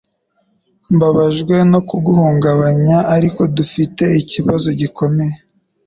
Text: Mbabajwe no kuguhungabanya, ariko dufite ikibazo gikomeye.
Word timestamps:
Mbabajwe 0.95 1.55
no 1.71 1.79
kuguhungabanya, 1.89 2.97
ariko 3.15 3.41
dufite 3.55 4.03
ikibazo 4.21 4.67
gikomeye. 4.79 5.35